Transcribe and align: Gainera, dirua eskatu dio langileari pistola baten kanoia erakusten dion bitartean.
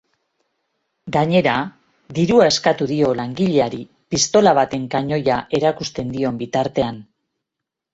Gainera, 1.17 1.53
dirua 2.21 2.49
eskatu 2.55 2.89
dio 2.95 3.13
langileari 3.21 3.85
pistola 4.17 4.57
baten 4.65 4.91
kanoia 4.99 5.41
erakusten 5.63 6.15
dion 6.19 6.47
bitartean. 6.47 7.05